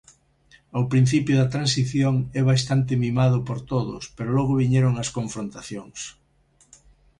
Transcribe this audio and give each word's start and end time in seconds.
Ao 0.75 0.83
principio 0.91 1.35
da 1.37 1.51
transición 1.55 2.15
é 2.39 2.41
bastante 2.51 2.93
mimado 3.03 3.37
por 3.47 3.59
todos, 3.71 4.03
pero 4.15 4.35
logo 4.37 4.59
viñeron 4.63 4.93
as 5.03 5.09
confrontacións. 5.17 5.99